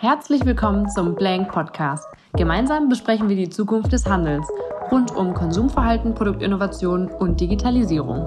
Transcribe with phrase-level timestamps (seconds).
[0.00, 2.06] Herzlich willkommen zum Blank Podcast.
[2.34, 4.48] Gemeinsam besprechen wir die Zukunft des Handels
[4.92, 8.18] rund um Konsumverhalten, Produktinnovation und Digitalisierung.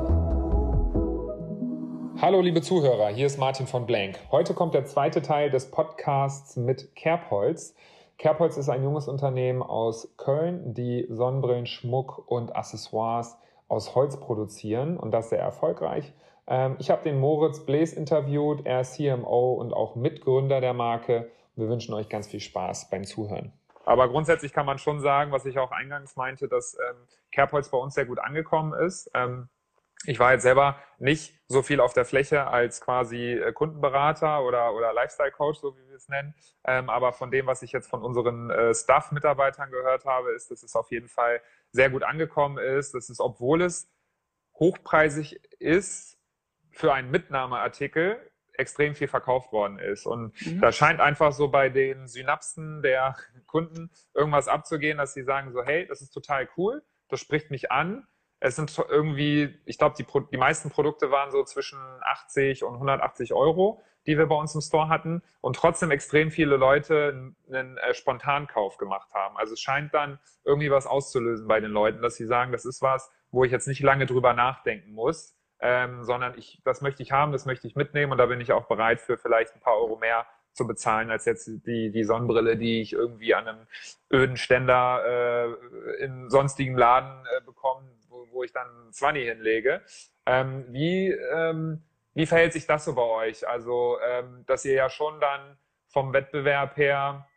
[2.21, 4.19] Hallo liebe Zuhörer, hier ist Martin von Blank.
[4.31, 7.73] Heute kommt der zweite Teil des Podcasts mit Kerbholz.
[8.17, 13.37] Kerbholz ist ein junges Unternehmen aus Köln, die Sonnenbrillen, Schmuck und Accessoires
[13.69, 16.11] aus Holz produzieren und das sehr erfolgreich.
[16.47, 21.31] Ähm, ich habe den Moritz Blaise interviewt, er ist CMO und auch Mitgründer der Marke
[21.55, 23.53] wir wünschen euch ganz viel Spaß beim Zuhören.
[23.85, 27.77] Aber grundsätzlich kann man schon sagen, was ich auch eingangs meinte, dass ähm, Kerbholz bei
[27.77, 29.09] uns sehr gut angekommen ist.
[29.13, 29.49] Ähm,
[30.05, 34.73] ich war jetzt selber nicht so viel auf der Fläche als quasi äh, Kundenberater oder,
[34.73, 36.33] oder Lifestyle-Coach, so wie wir es nennen.
[36.65, 40.63] Ähm, aber von dem, was ich jetzt von unseren äh, Staff-Mitarbeitern gehört habe, ist, dass
[40.63, 42.93] es auf jeden Fall sehr gut angekommen ist.
[42.93, 43.91] Das ist, obwohl es
[44.59, 46.17] hochpreisig ist
[46.71, 48.30] für einen Mitnahmeartikel,
[48.61, 50.05] extrem viel verkauft worden ist.
[50.05, 50.61] Und mhm.
[50.61, 53.15] da scheint einfach so bei den Synapsen der
[53.45, 57.71] Kunden irgendwas abzugehen, dass sie sagen so, hey, das ist total cool, das spricht mich
[57.71, 58.07] an.
[58.39, 63.33] Es sind irgendwie, ich glaube, die, die meisten Produkte waren so zwischen 80 und 180
[63.33, 67.93] Euro, die wir bei uns im Store hatten und trotzdem extrem viele Leute einen äh,
[67.93, 69.37] Spontankauf gemacht haben.
[69.37, 72.81] Also es scheint dann irgendwie was auszulösen bei den Leuten, dass sie sagen, das ist
[72.81, 77.11] was, wo ich jetzt nicht lange drüber nachdenken muss, ähm, sondern ich, das möchte ich
[77.11, 79.77] haben, das möchte ich mitnehmen und da bin ich auch bereit für vielleicht ein paar
[79.77, 83.67] Euro mehr zu bezahlen als jetzt die, die Sonnenbrille, die ich irgendwie an einem
[84.11, 89.81] öden Ständer äh, in sonstigem Laden äh, bekomme, wo, wo ich dann 20 hinlege.
[90.25, 91.81] Ähm, wie, ähm,
[92.13, 93.47] wie verhält sich das so bei euch?
[93.47, 97.27] Also, ähm, dass ihr ja schon dann vom Wettbewerb her,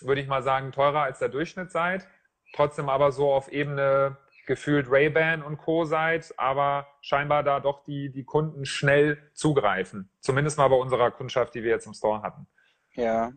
[0.00, 2.06] würde ich mal sagen, teurer als der Durchschnitt seid,
[2.54, 5.84] trotzdem aber so auf Ebene gefühlt Ray-Ban und Co.
[5.84, 10.08] seid, aber scheinbar da doch die, die Kunden schnell zugreifen.
[10.20, 12.46] Zumindest mal bei unserer Kundschaft, die wir jetzt im Store hatten.
[12.94, 13.32] Ja,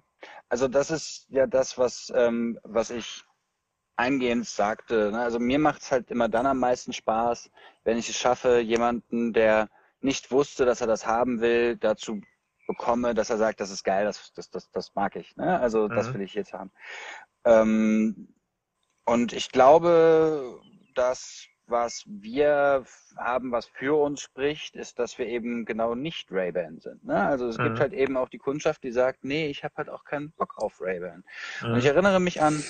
[0.48, 3.24] also das ist ja das, was, ähm, was ich
[3.98, 5.12] eingehend sagte.
[5.12, 5.20] Ne?
[5.20, 7.52] Also mir macht es halt immer dann am meisten Spaß,
[7.84, 9.70] wenn ich es schaffe, jemanden, der
[10.00, 12.22] nicht wusste, dass er das haben will, dazu
[12.66, 15.36] bekomme, dass er sagt, das ist geil, das, das, das, das mag ich.
[15.36, 15.60] Ne?
[15.60, 15.96] Also mhm.
[15.96, 16.72] das will ich jetzt haben.
[17.44, 18.34] Ähm,
[19.06, 20.62] und ich glaube,
[21.00, 22.84] das, was wir
[23.18, 27.04] haben, was für uns spricht, ist, dass wir eben genau nicht Ray-Ban sind.
[27.06, 27.16] Ne?
[27.16, 27.64] Also es mhm.
[27.64, 30.58] gibt halt eben auch die Kundschaft, die sagt, nee, ich habe halt auch keinen Bock
[30.58, 31.24] auf Ray-Ban.
[31.62, 31.72] Mhm.
[31.72, 32.64] Und ich erinnere mich an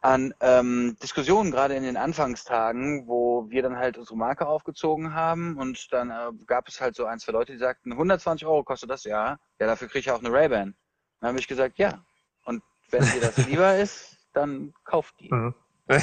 [0.00, 5.56] an ähm, Diskussionen gerade in den Anfangstagen, wo wir dann halt unsere Marke aufgezogen haben
[5.56, 8.90] und dann äh, gab es halt so ein, zwei Leute, die sagten, 120 Euro kostet
[8.90, 10.74] das, ja, ja, dafür kriege ich auch eine Ray-Ban.
[11.20, 12.04] Dann habe ich gesagt, ja.
[12.44, 15.32] Und wenn dir das lieber ist, dann kauft die.
[15.32, 15.54] Mhm.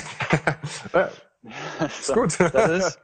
[1.86, 2.40] ist gut.
[2.40, 3.00] Das ist,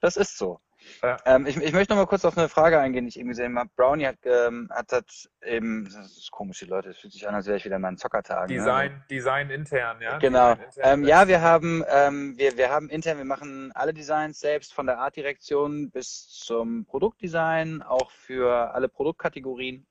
[0.00, 0.60] das ist so.
[1.02, 1.16] Ja.
[1.24, 3.58] Ähm, ich, ich, möchte noch mal kurz auf eine Frage eingehen, die ich eben gesehen
[3.58, 3.70] habe.
[3.76, 5.10] Brownie hat, ähm, hat, hat
[5.44, 7.82] eben, das ist komisch, die Leute, es fühlt sich an, als wäre ich wieder in
[7.82, 8.54] meinen Zockertagen.
[8.54, 8.60] Ne?
[8.60, 9.04] Design, ne?
[9.10, 10.18] Design intern, ja.
[10.18, 10.52] Genau.
[10.52, 10.70] Intern.
[10.78, 14.86] Ähm, ja, wir haben, ähm, wir, wir haben intern, wir machen alle Designs selbst von
[14.86, 19.86] der Artdirektion bis zum Produktdesign, auch für alle Produktkategorien.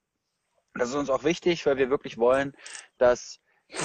[0.74, 2.54] Das ist uns auch wichtig, weil wir wirklich wollen,
[2.98, 3.40] dass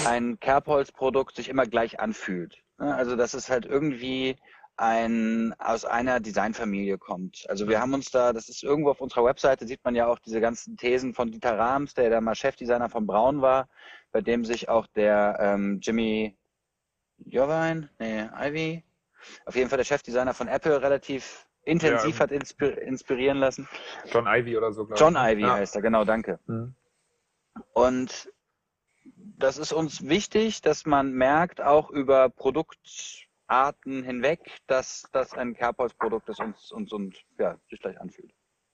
[0.05, 2.63] ein Kerbholzprodukt sich immer gleich anfühlt.
[2.77, 2.93] Ne?
[2.93, 4.35] Also dass es halt irgendwie
[4.77, 7.45] ein, aus einer Designfamilie kommt.
[7.49, 10.19] Also wir haben uns da, das ist irgendwo auf unserer Webseite, sieht man ja auch
[10.19, 13.69] diese ganzen Thesen von Dieter Rahms, der da mal Chefdesigner von Braun war,
[14.11, 16.35] bei dem sich auch der ähm, Jimmy
[17.17, 18.83] Jovine, nee, Ivy,
[19.45, 23.67] auf jeden Fall der Chefdesigner von Apple relativ intensiv ja, hat inspirieren lassen.
[24.11, 24.99] John Ivy oder so, glaube ich.
[24.99, 25.53] John Ivy ja.
[25.53, 26.39] heißt er, genau, danke.
[26.47, 26.73] Mhm.
[27.73, 28.31] Und
[29.41, 36.29] das ist uns wichtig, dass man merkt, auch über Produktarten hinweg, dass das ein Kerbholzprodukt
[36.29, 38.31] ist und, und, und ja, sich gleich anfühlt.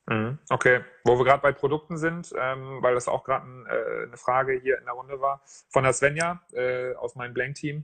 [0.09, 0.39] Mhm.
[0.49, 4.17] Okay, wo wir gerade bei Produkten sind, ähm, weil das auch gerade ein, äh, eine
[4.17, 7.83] Frage hier in der Runde war, von der Svenja äh, aus meinem Blank-Team.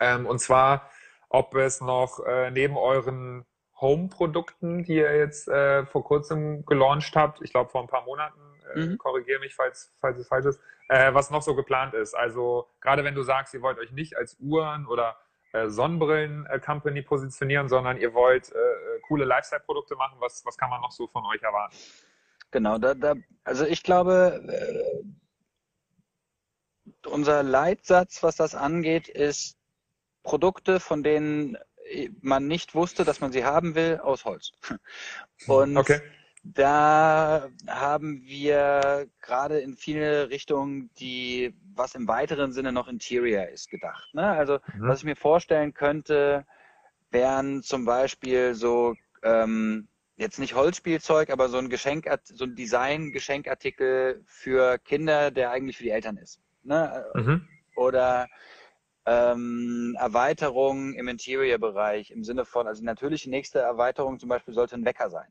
[0.00, 0.90] Ähm, und zwar,
[1.28, 3.44] ob es noch äh, neben euren
[3.80, 8.40] Home-Produkten, die ihr jetzt äh, vor kurzem gelauncht habt, ich glaube vor ein paar Monaten,
[8.74, 8.98] mhm.
[8.98, 12.14] korrigiere mich, falls, falls es falsch ist, äh, was noch so geplant ist.
[12.14, 15.16] Also gerade wenn du sagst, ihr wollt euch nicht als Uhren oder
[15.52, 20.80] äh, Sonnenbrillen-Company positionieren, sondern ihr wollt äh, äh, coole Lifestyle-Produkte machen, was, was kann man
[20.80, 21.76] noch so von euch erwarten?
[22.50, 23.14] Genau, da, da,
[23.44, 25.02] also ich glaube, äh,
[27.08, 29.56] unser Leitsatz, was das angeht, ist
[30.22, 31.56] Produkte, von denen
[32.20, 34.50] man nicht wusste, dass man sie haben will, aus Holz.
[35.46, 36.00] Und okay.
[36.54, 43.68] Da haben wir gerade in viele Richtungen, die was im weiteren Sinne noch Interior ist,
[43.68, 44.08] gedacht.
[44.14, 44.26] Ne?
[44.26, 44.88] Also mhm.
[44.88, 46.46] was ich mir vorstellen könnte,
[47.10, 54.22] wären zum Beispiel so ähm, jetzt nicht Holzspielzeug, aber so ein Geschenk, so ein Design-Geschenkartikel
[54.26, 56.40] für Kinder, der eigentlich für die Eltern ist.
[56.62, 57.04] Ne?
[57.14, 57.48] Mhm.
[57.76, 58.28] Oder
[59.04, 64.74] ähm, Erweiterung im Interior-Bereich im Sinne von, also natürlich die nächste Erweiterung zum Beispiel sollte
[64.74, 65.30] ein Wecker sein.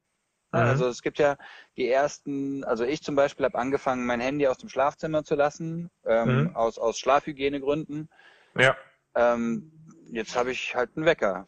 [0.56, 0.70] Mhm.
[0.70, 1.38] Also es gibt ja
[1.78, 5.90] die ersten, also ich zum Beispiel habe angefangen, mein Handy aus dem Schlafzimmer zu lassen,
[6.06, 6.56] ähm, mhm.
[6.56, 8.10] aus, aus Schlafhygienegründen.
[8.58, 8.76] Ja.
[9.16, 9.72] Ähm,
[10.12, 11.48] jetzt habe ich halt einen Wecker.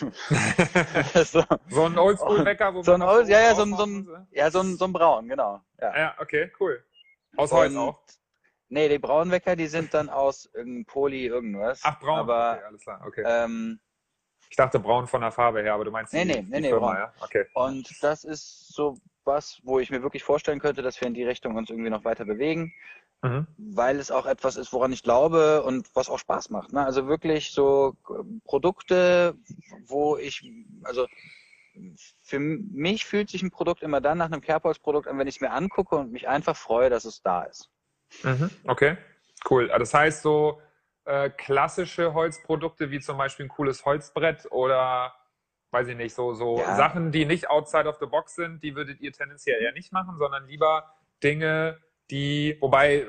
[1.24, 1.44] so.
[1.68, 4.60] so ein Oldschool-Wecker, wo so ein Old, ja, ja, so ein, so ein, ja, so
[4.60, 5.60] ein, so ein Braun, genau.
[5.80, 6.84] Ja, ja okay, cool.
[7.36, 8.02] Aus Holz auch.
[8.68, 11.80] Nee, die braunen Wecker, die sind dann aus irgendeinem Poly irgendwas.
[11.82, 13.22] Ach, braun, aber, okay, alles klar, okay.
[13.26, 13.80] Ähm,
[14.50, 16.62] ich dachte braun von der Farbe her, aber du meinst nee, die, nee, nee, die
[16.62, 16.96] nee, Firma, braun.
[16.96, 17.12] ja?
[17.20, 17.46] Okay.
[17.54, 21.24] Und das ist so was, wo ich mir wirklich vorstellen könnte, dass wir in die
[21.24, 22.74] Richtung uns irgendwie noch weiter bewegen,
[23.22, 23.46] mhm.
[23.58, 26.72] weil es auch etwas ist, woran ich glaube und was auch Spaß macht.
[26.72, 26.84] Ne?
[26.84, 27.94] Also wirklich so
[28.44, 29.36] Produkte,
[29.86, 30.42] wo ich,
[30.82, 31.06] also
[32.24, 35.40] für mich fühlt sich ein Produkt immer dann nach einem Kerbholz-Produkt an, wenn ich es
[35.40, 37.70] mir angucke und mich einfach freue, dass es da ist.
[38.24, 38.96] Mhm, okay,
[39.48, 39.68] cool.
[39.68, 40.60] Das heißt so
[41.10, 45.12] äh, klassische Holzprodukte wie zum Beispiel ein cooles Holzbrett oder
[45.72, 46.76] weiß ich nicht, so, so ja.
[46.76, 50.16] Sachen, die nicht outside of the box sind, die würdet ihr tendenziell eher nicht machen,
[50.18, 51.78] sondern lieber Dinge,
[52.10, 53.06] die, wobei äh,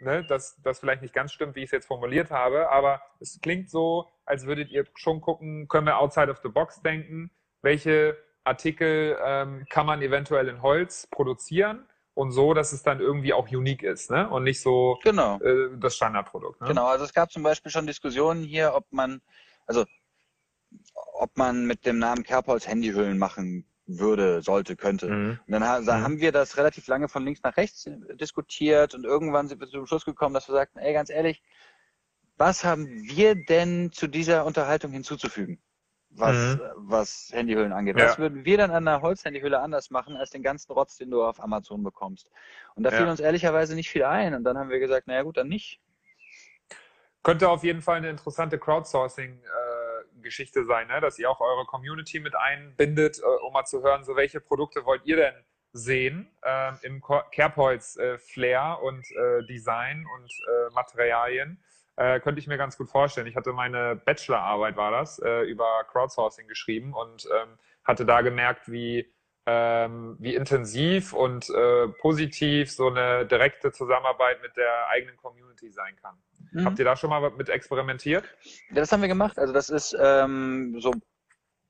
[0.00, 3.40] ne, das, das vielleicht nicht ganz stimmt, wie ich es jetzt formuliert habe, aber es
[3.40, 7.30] klingt so, als würdet ihr schon gucken, können wir outside of the box denken,
[7.62, 13.32] welche Artikel ähm, kann man eventuell in Holz produzieren und so, dass es dann irgendwie
[13.32, 14.28] auch unique ist ne?
[14.28, 15.40] und nicht so genau.
[15.40, 16.60] äh, das Standardprodukt.
[16.60, 16.68] Ne?
[16.68, 19.20] Genau, also es gab zum Beispiel schon Diskussionen hier, ob man,
[19.66, 19.84] also
[21.14, 25.08] ob man mit dem Namen Kerbholz Handyhüllen machen würde, sollte, könnte.
[25.08, 25.40] Mhm.
[25.46, 25.88] Und dann ha mhm.
[25.88, 29.86] haben wir das relativ lange von links nach rechts diskutiert und irgendwann sind wir zum
[29.86, 31.42] Schluss gekommen, dass wir sagten, ey, ganz ehrlich,
[32.36, 35.60] was haben wir denn zu dieser Unterhaltung hinzuzufügen?
[36.10, 36.60] Was, mhm.
[36.76, 37.98] was Handyhüllen angeht.
[37.98, 38.04] Ja.
[38.06, 41.24] Was würden wir dann an einer Holzhandyhülle anders machen, als den ganzen Rotz, den du
[41.24, 42.30] auf Amazon bekommst?
[42.74, 42.98] Und da ja.
[42.98, 44.34] fiel uns ehrlicherweise nicht viel ein.
[44.34, 45.80] Und dann haben wir gesagt, naja gut, dann nicht.
[47.22, 51.00] Könnte auf jeden Fall eine interessante Crowdsourcing-Geschichte äh, sein, ne?
[51.00, 54.86] dass ihr auch eure Community mit einbindet, äh, um mal zu hören, so welche Produkte
[54.86, 55.34] wollt ihr denn
[55.72, 61.62] sehen äh, im Kerbholz-Flair und äh, Design und äh, Materialien
[61.96, 63.26] äh, könnte ich mir ganz gut vorstellen.
[63.26, 68.70] Ich hatte meine Bachelorarbeit, war das, äh, über Crowdsourcing geschrieben und ähm, hatte da gemerkt,
[68.70, 69.12] wie,
[69.46, 75.96] ähm, wie intensiv und äh, positiv so eine direkte Zusammenarbeit mit der eigenen Community sein
[76.00, 76.16] kann.
[76.52, 76.64] Mhm.
[76.64, 78.24] Habt ihr da schon mal mit experimentiert?
[78.68, 79.38] Ja, das haben wir gemacht.
[79.38, 80.92] Also das ist ähm, so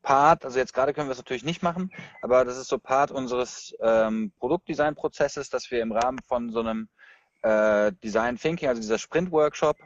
[0.02, 1.90] Part, also jetzt gerade können wir es natürlich nicht machen,
[2.22, 6.88] aber das ist so Part unseres ähm, Produktdesign-Prozesses, dass wir im Rahmen von so einem
[7.42, 9.76] äh, Design Thinking, also dieser Sprint-Workshop,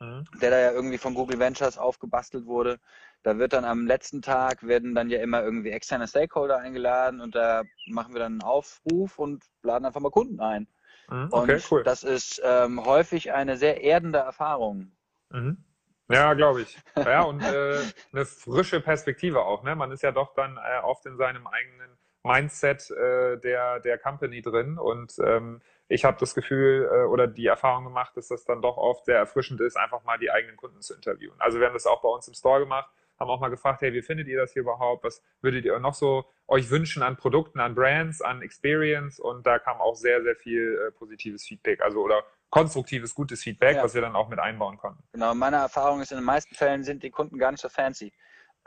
[0.00, 0.24] mhm.
[0.40, 2.78] der da ja irgendwie von Google Ventures aufgebastelt wurde.
[3.22, 7.34] Da wird dann am letzten Tag werden dann ja immer irgendwie externe Stakeholder eingeladen und
[7.34, 10.66] da machen wir dann einen Aufruf und laden einfach mal Kunden ein.
[11.10, 11.28] Mhm.
[11.30, 11.82] Okay, und cool.
[11.82, 14.92] das ist ähm, häufig eine sehr erdende Erfahrung.
[15.30, 15.64] Mhm.
[16.08, 16.76] Ja, glaube ich.
[16.96, 17.78] Ja, und äh,
[18.12, 19.62] eine frische Perspektive auch.
[19.62, 19.76] Ne?
[19.76, 24.42] Man ist ja doch dann äh, oft in seinem eigenen Mindset äh, der, der Company
[24.42, 28.62] drin und ähm, ich habe das Gefühl äh, oder die Erfahrung gemacht, dass das dann
[28.62, 31.34] doch oft sehr erfrischend ist, einfach mal die eigenen Kunden zu interviewen.
[31.38, 32.88] Also wir haben das auch bei uns im Store gemacht,
[33.18, 35.04] haben auch mal gefragt, hey, wie findet ihr das hier überhaupt?
[35.04, 39.18] Was würdet ihr noch so euch wünschen an Produkten, an Brands, an Experience?
[39.18, 43.76] Und da kam auch sehr, sehr viel äh, positives Feedback, also oder konstruktives, gutes Feedback,
[43.76, 43.82] ja.
[43.82, 45.02] was wir dann auch mit einbauen konnten.
[45.12, 48.12] Genau, meine Erfahrung ist, in den meisten Fällen sind die Kunden gar nicht so fancy.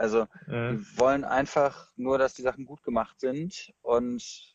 [0.03, 0.79] Also mhm.
[0.79, 4.53] die wollen einfach nur, dass die Sachen gut gemacht sind und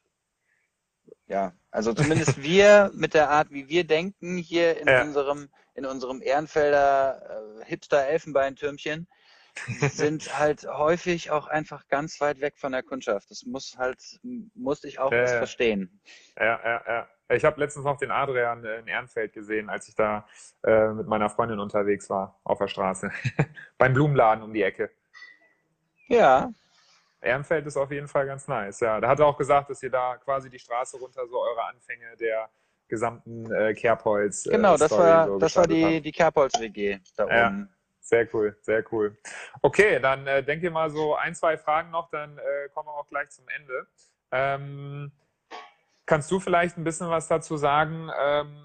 [1.27, 5.01] ja, also zumindest wir mit der Art, wie wir denken hier in ja.
[5.01, 9.09] unserem in unserem Ehrenfelder äh, Hipster Elfenbeintürmchen
[9.91, 13.31] sind halt häufig auch einfach ganz weit weg von der Kundschaft.
[13.31, 14.21] Das muss halt
[14.55, 15.99] musste ich auch ja, verstehen.
[16.39, 17.09] Ja, ja, ja.
[17.31, 20.27] Ich habe letztens noch den Adrian in Ehrenfeld gesehen, als ich da
[20.63, 23.11] äh, mit meiner Freundin unterwegs war auf der Straße
[23.79, 24.91] beim Blumenladen um die Ecke.
[26.09, 26.51] Ja,
[27.21, 28.81] Ehrenfeld ist auf jeden Fall ganz nice.
[28.81, 31.65] Ja, da hat er auch gesagt, dass ihr da quasi die Straße runter so eure
[31.65, 32.49] Anfänge der
[32.87, 34.47] gesamten äh, Kerbholz.
[34.47, 37.69] Äh, genau, das war so das war die die Kerbholz WG da ja, oben.
[38.01, 39.19] Sehr cool, sehr cool.
[39.61, 43.07] Okay, dann äh, denke mal so ein zwei Fragen noch, dann äh, kommen wir auch
[43.07, 43.87] gleich zum Ende.
[44.31, 45.13] Ähm,
[46.07, 48.11] kannst du vielleicht ein bisschen was dazu sagen?
[48.19, 48.65] Ähm,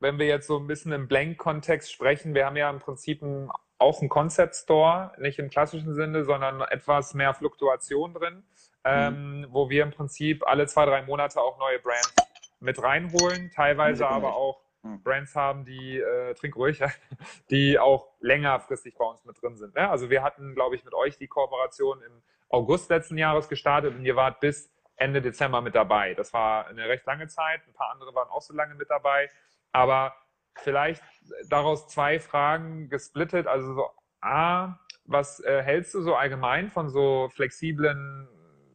[0.00, 3.50] wenn wir jetzt so ein bisschen im Blank-Kontext sprechen, wir haben ja im Prinzip ein
[3.84, 8.42] auch ein Concept Store, nicht im klassischen Sinne, sondern etwas mehr Fluktuation drin,
[8.84, 9.46] ähm, mhm.
[9.50, 12.14] wo wir im Prinzip alle zwei, drei Monate auch neue Brands
[12.60, 15.02] mit reinholen, teilweise aber auch mhm.
[15.02, 16.80] Brands haben, die, äh, trink ruhig,
[17.50, 19.74] die auch längerfristig bei uns mit drin sind.
[19.74, 19.88] Ne?
[19.88, 24.04] Also wir hatten, glaube ich, mit euch die Kooperation im August letzten Jahres gestartet und
[24.04, 26.14] ihr wart bis Ende Dezember mit dabei.
[26.14, 27.60] Das war eine recht lange Zeit.
[27.66, 29.28] Ein paar andere waren auch so lange mit dabei.
[29.72, 30.14] Aber
[30.56, 31.02] vielleicht
[31.48, 33.46] daraus zwei Fragen gesplittet.
[33.46, 38.28] Also so, A, was äh, hältst du so allgemein von so flexiblen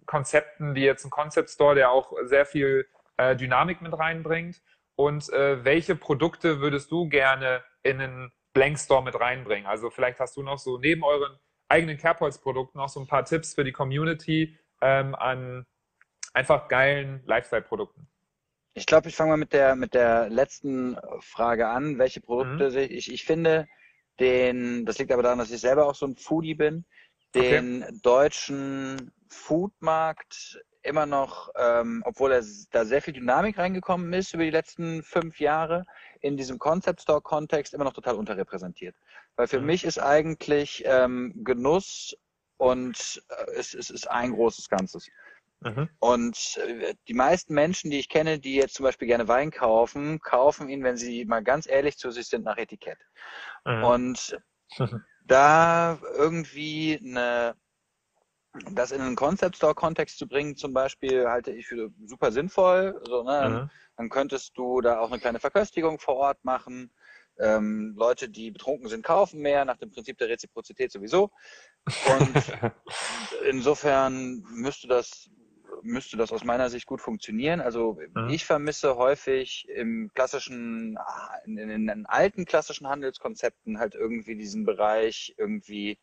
[0.06, 4.62] Konzepten wie jetzt ein Concept Store, der auch sehr viel äh, Dynamik mit reinbringt?
[4.96, 9.66] Und äh, welche Produkte würdest du gerne in einen Blank Store mit reinbringen?
[9.66, 13.54] Also vielleicht hast du noch so neben euren eigenen Carepoints-Produkten noch so ein paar Tipps
[13.54, 15.66] für die Community ähm, an
[16.34, 18.08] einfach geilen Lifestyle-Produkten.
[18.80, 22.00] Ich glaube, ich fange mal mit der, mit der letzten Frage an.
[22.00, 22.78] Welche Produkte mhm.
[22.78, 23.68] ich, ich finde,
[24.22, 26.86] den, das liegt aber daran, dass ich selber auch so ein Foodie bin,
[27.36, 28.00] den okay.
[28.02, 34.50] deutschen Foodmarkt immer noch, ähm, obwohl er, da sehr viel Dynamik reingekommen ist über die
[34.50, 35.86] letzten fünf Jahre,
[36.22, 38.96] in diesem Concept Store Kontext immer noch total unterrepräsentiert.
[39.36, 39.66] Weil für mhm.
[39.66, 42.16] mich ist eigentlich ähm, Genuss
[42.56, 45.10] und äh, es, es ist ein großes Ganzes.
[45.62, 45.90] Mhm.
[46.00, 50.20] Und äh, die meisten Menschen, die ich kenne, die jetzt zum Beispiel gerne Wein kaufen,
[50.20, 53.00] kaufen ihn, wenn sie mal ganz ehrlich zu sich sind, nach Etikett.
[53.66, 53.84] Mhm.
[53.84, 54.38] Und
[55.26, 57.56] da irgendwie eine,
[58.72, 63.00] das in einen Concept Store Kontext zu bringen, zum Beispiel, halte ich für super sinnvoll.
[63.06, 63.50] So, ne?
[63.50, 63.70] Mhm.
[63.98, 66.94] Dann könntest du da auch eine kleine Verköstigung vor Ort machen.
[67.38, 71.32] Ähm, Leute, die betrunken sind, kaufen mehr, nach dem Prinzip der Reziprozität sowieso.
[71.86, 72.34] Und
[73.50, 75.30] insofern müsste das
[75.84, 77.62] müsste das aus meiner Sicht gut funktionieren.
[77.62, 78.30] Also mhm.
[78.30, 80.98] ich vermisse häufig im klassischen,
[81.46, 86.00] in, in, den alten klassischen Handelskonzepten halt irgendwie diesen Bereich irgendwie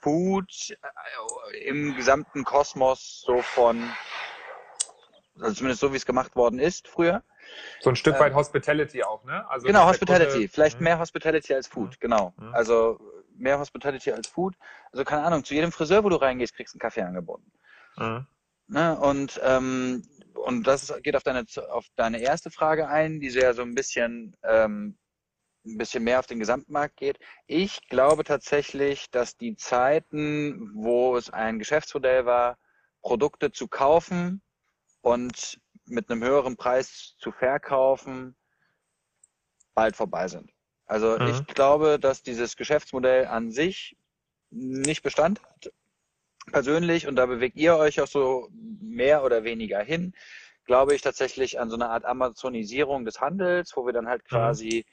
[0.00, 0.76] Food
[1.52, 3.90] äh, im gesamten Kosmos so von,
[5.38, 7.22] also zumindest so wie es gemacht worden ist früher.
[7.80, 9.48] So ein Stück weit ähm, Hospitality auch, ne?
[9.50, 10.32] Also genau, Hospitality.
[10.32, 10.84] Kunde, Vielleicht mhm.
[10.84, 12.00] mehr Hospitality als Food, mhm.
[12.00, 12.34] genau.
[12.36, 12.54] Mhm.
[12.54, 12.98] Also
[13.36, 14.54] mehr Hospitality als Food.
[14.92, 17.50] Also keine Ahnung, zu jedem Friseur, wo du reingehst, kriegst du einen Kaffee angeboten.
[17.96, 18.26] Mhm.
[18.70, 18.96] Ne?
[18.98, 20.02] Und, ähm,
[20.34, 24.36] und das geht auf deine, auf deine erste Frage ein, die ja so ein bisschen,
[24.44, 24.96] ähm,
[25.66, 27.18] ein bisschen mehr auf den Gesamtmarkt geht.
[27.46, 32.58] Ich glaube tatsächlich, dass die Zeiten, wo es ein Geschäftsmodell war,
[33.02, 34.40] Produkte zu kaufen
[35.00, 38.36] und mit einem höheren Preis zu verkaufen,
[39.74, 40.50] bald vorbei sind.
[40.86, 41.26] Also mhm.
[41.26, 43.96] ich glaube, dass dieses Geschäftsmodell an sich
[44.50, 45.72] nicht Bestand hat
[46.50, 48.48] persönlich, und da bewegt ihr euch auch so
[48.80, 50.12] mehr oder weniger hin,
[50.64, 54.28] glaube ich tatsächlich an so eine Art Amazonisierung des Handels, wo wir dann halt mhm.
[54.28, 54.84] quasi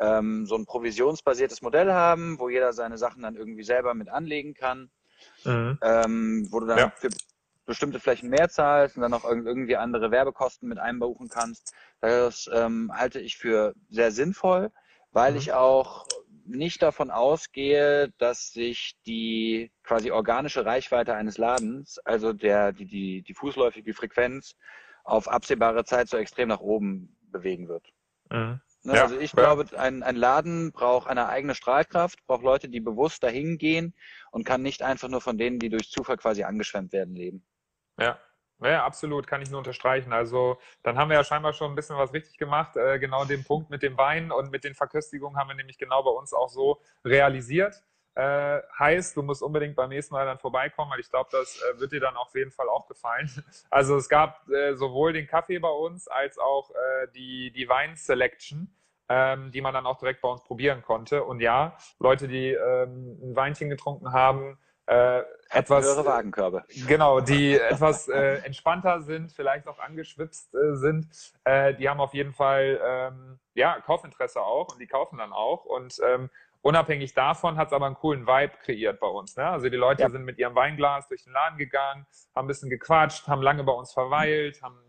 [0.00, 0.06] mhm.
[0.06, 4.54] ähm, so ein provisionsbasiertes Modell haben, wo jeder seine Sachen dann irgendwie selber mit anlegen
[4.54, 4.90] kann,
[5.44, 5.78] mhm.
[5.82, 6.92] ähm, wo du dann ja.
[6.96, 7.10] für
[7.66, 11.74] bestimmte Flächen mehr zahlst und dann auch irgendwie andere Werbekosten mit einbuchen kannst.
[12.00, 14.70] Das ähm, halte ich für sehr sinnvoll,
[15.12, 15.38] weil mhm.
[15.38, 16.06] ich auch
[16.48, 23.22] nicht davon ausgehe, dass sich die quasi organische Reichweite eines Ladens, also der, die, die,
[23.22, 24.56] die fußläufige Frequenz,
[25.04, 27.92] auf absehbare Zeit so extrem nach oben bewegen wird.
[28.30, 28.60] Mhm.
[28.82, 29.42] Ne, ja, also ich ja.
[29.42, 33.94] glaube, ein, ein Laden braucht eine eigene Strahlkraft, braucht Leute, die bewusst dahin gehen
[34.30, 37.44] und kann nicht einfach nur von denen, die durch Zufall quasi angeschwemmt werden, leben.
[37.98, 38.18] Ja,
[38.62, 40.12] ja, absolut, kann ich nur unterstreichen.
[40.12, 42.76] Also dann haben wir ja scheinbar schon ein bisschen was richtig gemacht.
[42.76, 46.02] Äh, genau den Punkt mit dem Wein und mit den Verköstigungen haben wir nämlich genau
[46.02, 47.82] bei uns auch so realisiert.
[48.14, 51.78] Äh, heißt, du musst unbedingt beim nächsten Mal dann vorbeikommen, weil ich glaube, das äh,
[51.78, 53.30] wird dir dann auf jeden Fall auch gefallen.
[53.70, 58.74] Also es gab äh, sowohl den Kaffee bei uns als auch äh, die, die Wein-Selection,
[59.10, 61.24] ähm, die man dann auch direkt bei uns probieren konnte.
[61.24, 66.64] Und ja, Leute, die ähm, ein Weinchen getrunken haben, äh, etwas höhere Wagenkörbe.
[66.86, 71.08] Genau, die etwas äh, entspannter sind, vielleicht auch angeschwipst äh, sind,
[71.44, 75.64] äh, die haben auf jeden Fall ähm, ja Kaufinteresse auch und die kaufen dann auch
[75.64, 76.30] und ähm,
[76.62, 79.36] unabhängig davon hat es aber einen coolen Vibe kreiert bei uns.
[79.36, 79.46] Ne?
[79.46, 80.10] Also die Leute ja.
[80.10, 83.72] sind mit ihrem Weinglas durch den Laden gegangen, haben ein bisschen gequatscht, haben lange bei
[83.72, 84.85] uns verweilt, haben äh,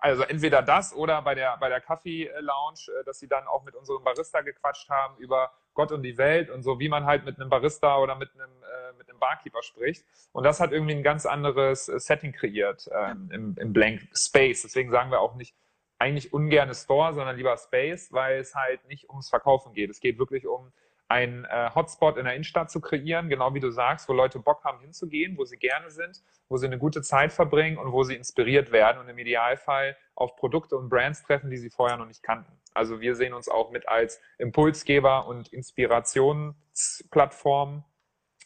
[0.00, 3.74] also entweder das oder bei der, bei der Kaffee-Lounge, äh, dass sie dann auch mit
[3.74, 7.40] unserem Barista gequatscht haben über Gott und die Welt und so, wie man halt mit
[7.40, 10.04] einem Barista oder mit einem, äh, mit einem Barkeeper spricht.
[10.32, 14.62] Und das hat irgendwie ein ganz anderes äh, Setting kreiert ähm, im, im Blank Space.
[14.62, 15.54] Deswegen sagen wir auch nicht
[15.98, 19.90] eigentlich ungerne Store, sondern lieber Space, weil es halt nicht ums Verkaufen geht.
[19.90, 20.72] Es geht wirklich um
[21.08, 24.62] ein äh, Hotspot in der Innenstadt zu kreieren, genau wie du sagst, wo Leute Bock
[24.64, 28.14] haben hinzugehen, wo sie gerne sind, wo sie eine gute Zeit verbringen und wo sie
[28.14, 32.22] inspiriert werden und im Idealfall auf Produkte und Brands treffen, die sie vorher noch nicht
[32.22, 32.52] kannten.
[32.74, 37.84] Also wir sehen uns auch mit als Impulsgeber und Inspirationsplattform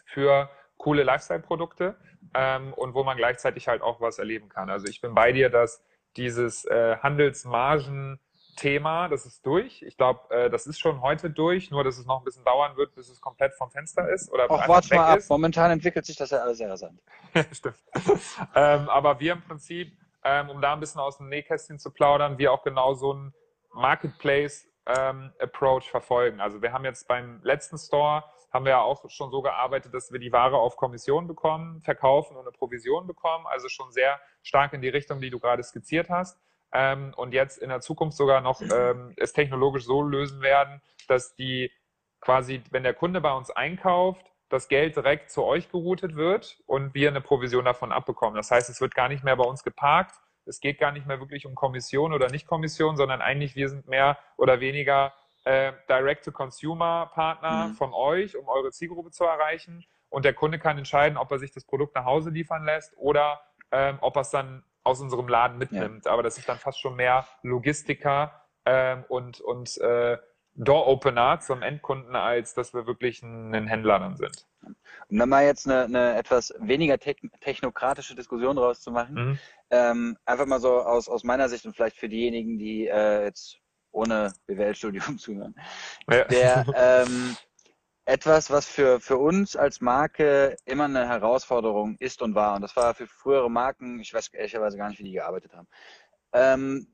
[0.06, 1.96] für coole Lifestyle-Produkte
[2.34, 4.70] ähm, und wo man gleichzeitig halt auch was erleben kann.
[4.70, 5.84] Also ich bin bei dir, dass
[6.16, 8.20] dieses äh, Handelsmargen
[8.56, 9.82] Thema, das ist durch.
[9.82, 12.76] Ich glaube, äh, das ist schon heute durch, nur dass es noch ein bisschen dauern
[12.76, 14.30] wird, bis es komplett vom Fenster ist.
[14.32, 15.18] Oder Auch warte mal ab.
[15.18, 15.30] Ist.
[15.30, 17.00] Momentan entwickelt sich das ja alles sehr rasant.
[17.52, 17.76] Stimmt.
[18.54, 22.38] ähm, aber wir im Prinzip, ähm, um da ein bisschen aus dem Nähkästchen zu plaudern,
[22.38, 23.34] wir auch genau so ein
[23.72, 26.40] Marketplace ähm, Approach verfolgen.
[26.40, 30.12] Also wir haben jetzt beim letzten Store haben wir ja auch schon so gearbeitet, dass
[30.12, 33.46] wir die Ware auf Kommission bekommen, verkaufen und eine Provision bekommen.
[33.46, 36.38] Also schon sehr stark in die Richtung, die du gerade skizziert hast
[36.72, 41.34] ähm, und jetzt in der Zukunft sogar noch ähm, es technologisch so lösen werden, dass
[41.34, 41.70] die
[42.20, 46.94] quasi, wenn der Kunde bei uns einkauft, das Geld direkt zu euch geroutet wird und
[46.94, 48.36] wir eine Provision davon abbekommen.
[48.36, 50.14] Das heißt, es wird gar nicht mehr bei uns geparkt.
[50.44, 54.18] Es geht gar nicht mehr wirklich um Kommission oder Nicht-Kommission, sondern eigentlich wir sind mehr
[54.36, 55.14] oder weniger
[55.44, 57.74] äh, Direct-to-Consumer-Partner mhm.
[57.74, 59.84] von euch, um eure Zielgruppe zu erreichen.
[60.08, 63.40] Und der Kunde kann entscheiden, ob er sich das Produkt nach Hause liefern lässt oder
[63.70, 66.06] ähm, ob er es dann aus unserem Laden mitnimmt.
[66.06, 66.12] Ja.
[66.12, 70.18] Aber das ist dann fast schon mehr Logistiker ähm, und, und äh,
[70.54, 74.46] Door-Opener zum Endkunden, als dass wir wirklich ein, ein Händler dann sind.
[75.08, 79.38] Um dann mal jetzt eine, eine etwas weniger te technokratische Diskussion rauszumachen, mhm.
[79.70, 83.58] ähm, einfach mal so aus, aus meiner Sicht und vielleicht für diejenigen, die äh, jetzt
[83.92, 85.54] ohne BWL-Studium zuhören.
[86.10, 86.24] Ja.
[86.24, 87.36] Der, ähm,
[88.04, 92.56] etwas, was für, für uns als Marke immer eine Herausforderung ist und war.
[92.56, 95.68] Und das war für frühere Marken, ich weiß ehrlicherweise gar nicht, wie die gearbeitet haben,
[96.32, 96.86] ähm,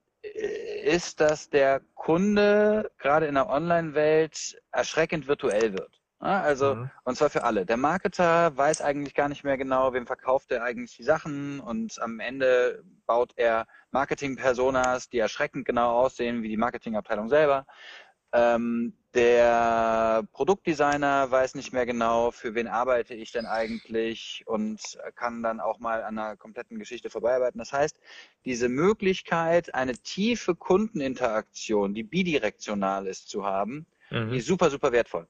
[0.84, 5.98] ist, dass der Kunde gerade in der Online-Welt erschreckend virtuell wird.
[6.20, 6.90] Also, mhm.
[7.04, 7.64] und zwar für alle.
[7.64, 12.02] Der Marketer weiß eigentlich gar nicht mehr genau, wem verkauft er eigentlich die Sachen und
[12.02, 17.66] am Ende baut er Marketing-Personas, die erschreckend genau aussehen wie die Marketingabteilung selber.
[18.32, 24.80] Ähm, der Produktdesigner weiß nicht mehr genau, für wen arbeite ich denn eigentlich und
[25.14, 27.58] kann dann auch mal an einer kompletten Geschichte vorbeiarbeiten.
[27.58, 27.98] Das heißt,
[28.44, 34.30] diese Möglichkeit, eine tiefe Kundeninteraktion, die bidirektional ist, zu haben, mhm.
[34.30, 35.26] die ist super, super wertvoll.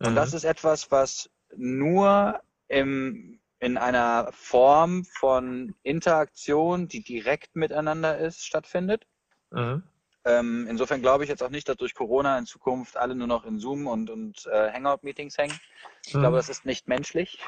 [0.00, 0.16] Und mhm.
[0.16, 8.44] das ist etwas, was nur im, in einer Form von Interaktion, die direkt miteinander ist,
[8.44, 9.06] stattfindet.
[9.50, 9.82] Mhm.
[10.24, 13.44] Ähm, insofern glaube ich jetzt auch nicht, dass durch Corona in Zukunft alle nur noch
[13.44, 15.58] in Zoom und, und äh, Hangout-Meetings hängen.
[16.06, 16.20] Ich mhm.
[16.20, 17.38] glaube, das ist nicht menschlich.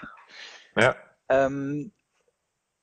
[0.77, 0.97] Ja.
[1.29, 1.93] Ähm,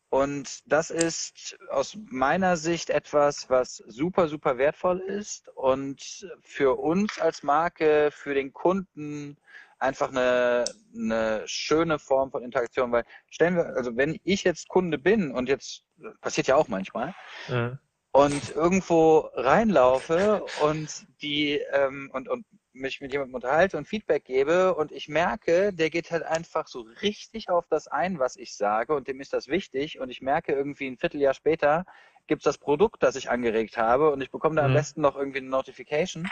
[0.10, 7.20] und das ist aus meiner Sicht etwas, was super, super wertvoll ist und für uns
[7.20, 9.38] als Marke, für den Kunden
[9.78, 14.98] einfach eine, eine schöne Form von Interaktion, weil stellen wir, also wenn ich jetzt Kunde
[14.98, 15.84] bin und jetzt
[16.22, 17.16] passiert ja auch manchmal,
[17.48, 17.80] mhm
[18.12, 24.74] und irgendwo reinlaufe und die ähm, und, und mich mit jemandem unterhalte und Feedback gebe
[24.74, 28.96] und ich merke, der geht halt einfach so richtig auf das ein, was ich sage
[28.96, 31.86] und dem ist das wichtig und ich merke irgendwie ein Vierteljahr später
[32.28, 34.68] gibt es das Produkt, das ich angeregt habe und ich bekomme da mhm.
[34.68, 36.30] am besten noch irgendwie eine Notification.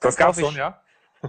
[0.00, 0.80] Das gab's schon, ja?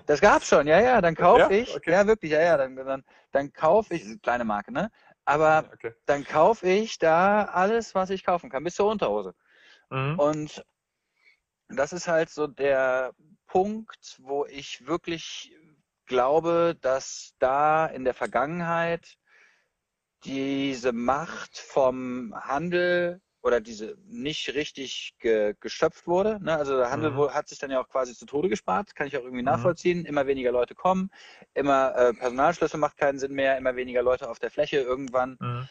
[0.06, 1.50] Das gab's schon, ja, ja, dann kaufe ja?
[1.50, 1.92] ich, okay.
[1.92, 4.92] ja wirklich, ja, ja, dann, dann, dann kaufe ich, kleine Marke, ne?
[5.26, 5.94] Aber okay.
[6.06, 9.34] dann kaufe ich da alles, was ich kaufen kann, bis zur Unterhose.
[9.90, 10.20] Mhm.
[10.20, 10.66] Und
[11.70, 13.14] das ist halt so der
[13.48, 15.54] Punkt, wo ich wirklich
[16.06, 19.18] glaube, dass da in der Vergangenheit
[20.24, 26.40] diese Macht vom Handel oder diese nicht richtig ge, geschöpft wurde.
[26.44, 26.56] Ne?
[26.58, 27.34] Also der Handel mhm.
[27.34, 29.46] hat sich dann ja auch quasi zu Tode gespart, kann ich auch irgendwie mhm.
[29.46, 30.06] nachvollziehen.
[30.06, 31.12] Immer weniger Leute kommen,
[31.54, 34.78] immer äh, Personalschlüssel macht keinen Sinn mehr, immer weniger Leute auf der Fläche.
[34.78, 35.68] Irgendwann mhm.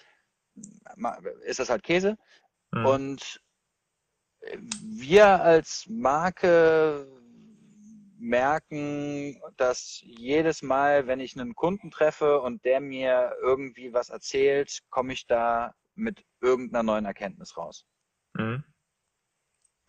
[1.44, 2.16] ist das halt Käse.
[2.72, 2.87] Mhm.
[2.87, 3.40] Und
[4.83, 7.07] wir als Marke
[8.19, 14.81] merken, dass jedes Mal, wenn ich einen Kunden treffe und der mir irgendwie was erzählt,
[14.91, 17.87] komme ich da mit irgendeiner neuen Erkenntnis raus.
[18.35, 18.65] Mhm.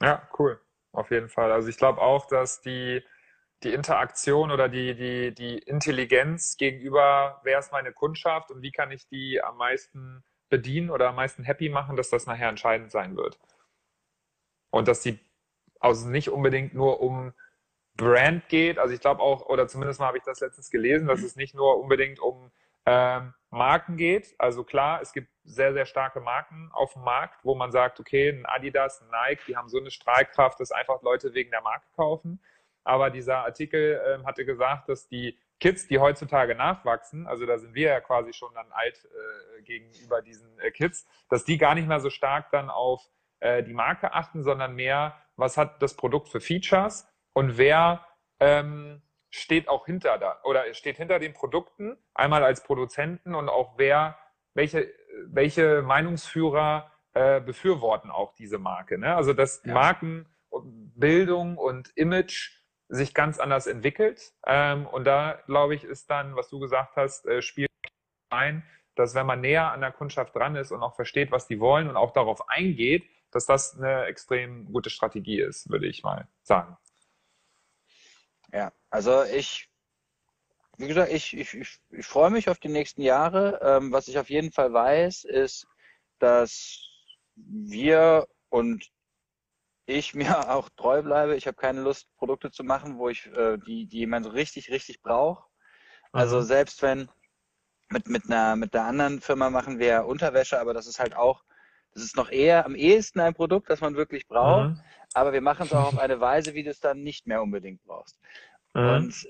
[0.01, 0.61] Ja, cool.
[0.91, 1.51] Auf jeden Fall.
[1.51, 3.03] Also ich glaube auch, dass die,
[3.63, 8.91] die Interaktion oder die, die, die Intelligenz gegenüber, wer ist meine Kundschaft und wie kann
[8.91, 13.17] ich die am meisten bedienen oder am meisten happy machen, dass das nachher entscheidend sein
[13.17, 13.37] wird.
[14.77, 15.19] Und dass die
[15.79, 17.33] also nicht unbedingt nur um
[17.95, 18.77] Brand geht.
[18.77, 21.55] Also ich glaube auch, oder zumindest mal habe ich das letztens gelesen, dass es nicht
[21.55, 22.51] nur unbedingt um
[22.85, 24.35] ähm, Marken geht.
[24.37, 28.29] Also klar, es gibt sehr, sehr starke Marken auf dem Markt, wo man sagt, okay,
[28.29, 31.87] ein Adidas, ein Nike, die haben so eine Strahlkraft, dass einfach Leute wegen der Marke
[31.95, 32.39] kaufen.
[32.83, 37.73] Aber dieser Artikel ähm, hatte gesagt, dass die Kids, die heutzutage nachwachsen, also da sind
[37.73, 41.87] wir ja quasi schon dann alt äh, gegenüber diesen äh, Kids, dass die gar nicht
[41.87, 43.09] mehr so stark dann auf
[43.39, 48.05] äh, die Marke achten, sondern mehr, was hat das Produkt für Features und wer
[48.39, 53.77] ähm, steht auch hinter da oder steht hinter den Produkten, einmal als Produzenten und auch
[53.77, 54.17] wer,
[54.53, 54.91] welche,
[55.25, 58.97] welche Meinungsführer äh, befürworten auch diese Marke.
[58.97, 59.15] Ne?
[59.15, 59.73] Also dass ja.
[59.73, 62.57] Marken Bildung und Image
[62.89, 64.33] sich ganz anders entwickelt.
[64.45, 67.69] Ähm, und da, glaube ich, ist dann, was du gesagt hast, äh, spielt
[68.29, 68.63] ein,
[68.95, 71.89] dass wenn man näher an der Kundschaft dran ist und auch versteht, was die wollen
[71.89, 76.75] und auch darauf eingeht, dass das eine extrem gute Strategie ist, würde ich mal sagen.
[78.51, 79.69] Ja, also ich,
[80.77, 83.59] wie gesagt, ich, ich, ich, ich freue mich auf die nächsten Jahre.
[83.61, 85.67] Ähm, was ich auf jeden Fall weiß, ist,
[86.19, 86.81] dass
[87.35, 88.89] wir und
[89.85, 91.35] ich mir auch treu bleibe.
[91.35, 94.71] Ich habe keine Lust, Produkte zu machen, wo ich äh, die, die jemand so richtig,
[94.71, 95.47] richtig braucht.
[96.11, 96.43] Also mhm.
[96.43, 97.09] selbst wenn
[97.89, 101.43] mit, mit einer mit der anderen Firma machen wir Unterwäsche, aber das ist halt auch,
[101.97, 104.69] das ist noch eher am ehesten ein Produkt, das man wirklich braucht.
[104.69, 104.81] Mhm.
[105.15, 107.83] Aber wir machen es auch auf eine Weise, wie du es dann nicht mehr unbedingt
[107.83, 108.19] brauchst.
[108.75, 108.89] Mhm.
[108.89, 109.27] Und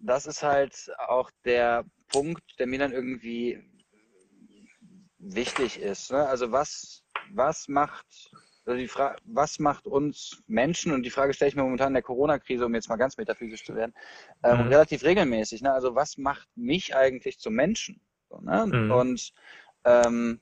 [0.00, 3.62] das ist halt auch der Punkt, der mir dann irgendwie
[5.18, 6.10] wichtig ist.
[6.10, 6.26] Ne?
[6.26, 8.06] Also was, was macht,
[8.64, 11.94] also die Frage, was macht uns Menschen, und die Frage stelle ich mir momentan in
[11.94, 13.92] der Corona-Krise, um jetzt mal ganz metaphysisch zu werden,
[14.42, 14.68] ähm, mhm.
[14.68, 15.60] relativ regelmäßig.
[15.60, 15.74] Ne?
[15.74, 18.00] Also was macht mich eigentlich zum Menschen?
[18.30, 18.64] So, ne?
[18.64, 18.92] mhm.
[18.92, 19.32] Und
[19.84, 20.40] ähm,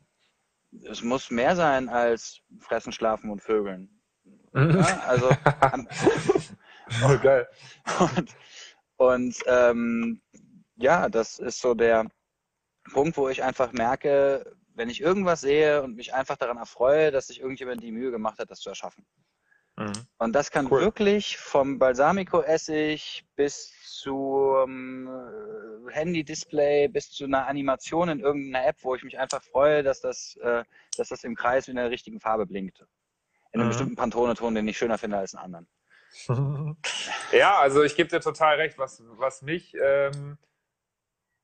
[0.84, 3.90] es muss mehr sein als fressen, schlafen und vögeln.
[4.52, 4.78] Mhm.
[4.78, 5.00] Ja?
[5.06, 5.28] Also
[7.04, 7.48] oh, geil.
[7.98, 8.36] Und,
[8.96, 10.22] und ähm,
[10.76, 12.06] ja, das ist so der
[12.92, 17.28] Punkt, wo ich einfach merke, wenn ich irgendwas sehe und mich einfach daran erfreue, dass
[17.28, 19.06] sich irgendjemand die Mühe gemacht hat, das zu erschaffen.
[19.76, 19.92] Mhm.
[20.18, 20.80] Und das kann cool.
[20.80, 28.94] wirklich vom Balsamico-Essig bis zum äh, Handy-Display, bis zu einer Animation in irgendeiner App, wo
[28.94, 30.64] ich mich einfach freue, dass das, äh,
[30.96, 32.80] dass das im Kreis in der richtigen Farbe blinkt.
[33.52, 33.70] In einem mhm.
[33.70, 35.68] bestimmten Pantone-Ton, den ich schöner finde als einen anderen.
[37.32, 40.38] ja, also ich gebe dir total recht, was, was mich ähm,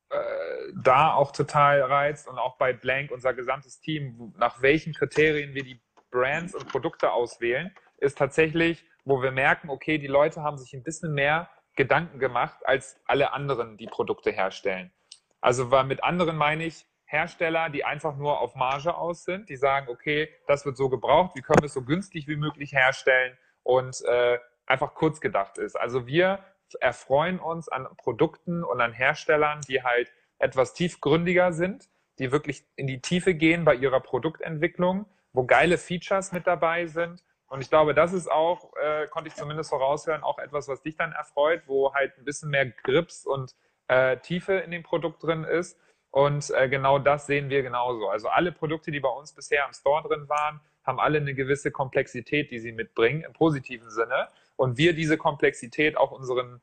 [0.09, 5.55] äh, da auch total reizt und auch bei Blank unser gesamtes Team, nach welchen Kriterien
[5.55, 10.59] wir die Brands und Produkte auswählen, ist tatsächlich, wo wir merken, okay, die Leute haben
[10.59, 14.93] sich ein bisschen mehr Gedanken gemacht als alle anderen, die Produkte herstellen.
[15.41, 19.57] Also weil mit anderen meine ich Hersteller, die einfach nur auf Marge aus sind, die
[19.57, 23.37] sagen, okay, das wird so gebraucht, wie können wir es so günstig wie möglich herstellen
[23.63, 25.79] und äh, einfach kurz gedacht ist.
[25.79, 26.39] Also wir
[26.81, 31.89] erfreuen uns an Produkten und an Herstellern, die halt etwas tiefgründiger sind,
[32.19, 37.23] die wirklich in die Tiefe gehen bei ihrer Produktentwicklung, wo geile Features mit dabei sind.
[37.53, 40.97] Und ich glaube, das ist auch, äh, konnte ich zumindest voraushören, auch etwas, was dich
[40.97, 43.55] dann erfreut, wo halt ein bisschen mehr Grips und
[43.89, 45.79] äh, Tiefe in dem Produkt drin ist.
[46.11, 48.09] Und äh, genau das sehen wir genauso.
[48.09, 51.71] Also alle Produkte, die bei uns bisher im Store drin waren, haben alle eine gewisse
[51.71, 56.63] Komplexität, die sie mitbringen, im positiven Sinne und wir diese Komplexität auch unseren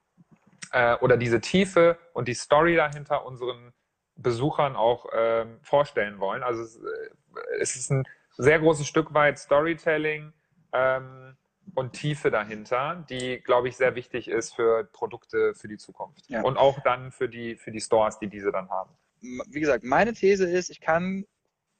[0.71, 3.73] äh, oder diese Tiefe und die Story dahinter unseren
[4.15, 6.41] Besuchern auch ähm, vorstellen wollen.
[6.41, 10.33] Also es, äh, es, ist ein sehr großes Stück weit Storytelling
[10.73, 11.35] ähm,
[11.75, 16.41] und Tiefe dahinter, die, glaube ich, sehr wichtig ist für Produkte für die Zukunft ja.
[16.41, 18.91] und auch dann für die, für die Stores, die diese dann haben.
[19.21, 21.25] Wie gesagt, meine These ist, ich kann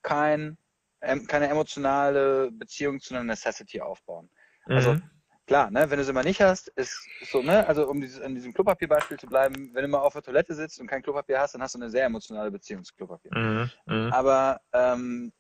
[0.04, 0.58] kein,
[1.00, 4.30] keine emotionale Beziehung zu einer Necessity aufbauen.
[4.66, 5.10] Also mhm
[5.50, 8.36] klar, ne, wenn du sie mal nicht hast, ist so, ne, also um dieses, an
[8.36, 11.56] diesem Klopapierbeispiel zu bleiben, wenn du mal auf der Toilette sitzt und kein Klopapier hast,
[11.56, 13.32] dann hast du eine sehr emotionale Beziehung zu Klopapier.
[13.36, 14.16] Mhm, mh.
[14.16, 15.34] Aber, ähm,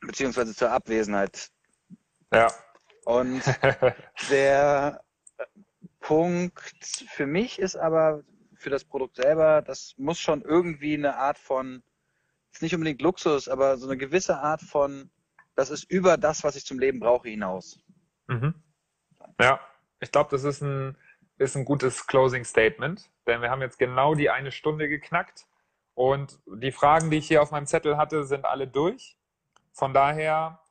[0.00, 1.48] beziehungsweise zur Abwesenheit.
[2.32, 2.48] Ja.
[3.04, 3.42] Und
[4.30, 5.02] der
[6.00, 6.60] Punkt
[7.08, 8.22] für mich ist aber,
[8.56, 11.82] für das Produkt selber, das muss schon irgendwie eine Art von,
[12.52, 15.10] ist nicht unbedingt Luxus, aber so eine gewisse Art von,
[15.54, 17.78] das ist über das, was ich zum Leben brauche, hinaus.
[18.28, 18.54] Mhm.
[19.40, 19.60] Ja,
[20.00, 20.96] ich glaube, das ist ein,
[21.38, 25.46] ist ein gutes Closing Statement, denn wir haben jetzt genau die eine Stunde geknackt
[25.94, 29.16] und die Fragen, die ich hier auf meinem Zettel hatte, sind alle durch.
[29.72, 30.61] Von daher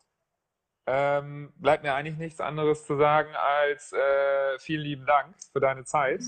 [0.87, 5.83] ähm, bleibt mir eigentlich nichts anderes zu sagen als äh, vielen lieben Dank für deine
[5.83, 6.21] Zeit.